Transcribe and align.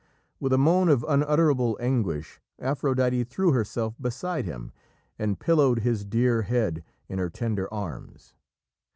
With 0.39 0.51
a 0.51 0.57
moan 0.57 0.89
of 0.89 1.05
unutterable 1.07 1.77
anguish, 1.79 2.41
Aphrodite 2.57 3.23
threw 3.25 3.51
herself 3.51 3.93
beside 4.01 4.45
him, 4.45 4.71
and 5.19 5.39
pillowed 5.39 5.81
his 5.81 6.05
dear 6.05 6.41
head 6.41 6.83
in 7.07 7.19
her 7.19 7.29
tender 7.29 7.71
arms. 7.71 8.33